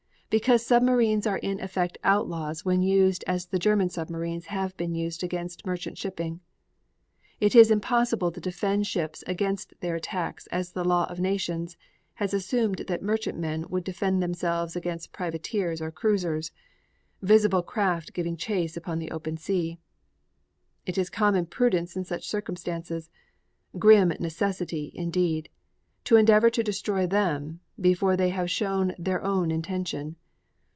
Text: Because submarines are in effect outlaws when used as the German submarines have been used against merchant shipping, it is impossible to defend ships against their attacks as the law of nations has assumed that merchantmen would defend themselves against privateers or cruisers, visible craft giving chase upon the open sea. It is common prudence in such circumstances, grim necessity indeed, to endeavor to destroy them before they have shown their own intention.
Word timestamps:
Because 0.31 0.65
submarines 0.65 1.27
are 1.27 1.39
in 1.39 1.59
effect 1.59 1.97
outlaws 2.05 2.63
when 2.63 2.81
used 2.81 3.21
as 3.27 3.47
the 3.47 3.59
German 3.59 3.89
submarines 3.89 4.45
have 4.45 4.71
been 4.77 4.95
used 4.95 5.25
against 5.25 5.65
merchant 5.65 5.97
shipping, 5.97 6.39
it 7.41 7.53
is 7.53 7.69
impossible 7.69 8.31
to 8.31 8.39
defend 8.39 8.87
ships 8.87 9.25
against 9.27 9.73
their 9.81 9.95
attacks 9.97 10.47
as 10.47 10.71
the 10.71 10.85
law 10.85 11.03
of 11.09 11.19
nations 11.19 11.75
has 12.13 12.33
assumed 12.33 12.85
that 12.87 13.03
merchantmen 13.03 13.65
would 13.67 13.83
defend 13.83 14.23
themselves 14.23 14.73
against 14.73 15.11
privateers 15.11 15.81
or 15.81 15.91
cruisers, 15.91 16.53
visible 17.21 17.61
craft 17.61 18.13
giving 18.13 18.37
chase 18.37 18.77
upon 18.77 18.99
the 18.99 19.11
open 19.11 19.35
sea. 19.35 19.79
It 20.85 20.97
is 20.97 21.09
common 21.09 21.45
prudence 21.45 21.97
in 21.97 22.05
such 22.05 22.25
circumstances, 22.25 23.09
grim 23.77 24.13
necessity 24.17 24.93
indeed, 24.95 25.49
to 26.05 26.15
endeavor 26.15 26.49
to 26.51 26.63
destroy 26.63 27.05
them 27.05 27.59
before 27.79 28.15
they 28.15 28.29
have 28.29 28.49
shown 28.49 28.95
their 28.97 29.21
own 29.21 29.51
intention. 29.51 30.15